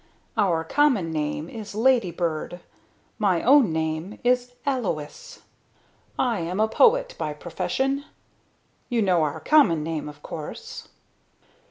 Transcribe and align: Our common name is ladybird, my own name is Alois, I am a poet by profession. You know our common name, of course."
Our 0.35 0.63
common 0.63 1.11
name 1.11 1.47
is 1.47 1.75
ladybird, 1.75 2.59
my 3.19 3.43
own 3.43 3.71
name 3.71 4.17
is 4.23 4.53
Alois, 4.65 5.41
I 6.17 6.39
am 6.39 6.59
a 6.59 6.67
poet 6.67 7.13
by 7.19 7.33
profession. 7.33 8.05
You 8.89 9.03
know 9.03 9.21
our 9.21 9.39
common 9.39 9.83
name, 9.83 10.09
of 10.09 10.23
course." 10.23 10.87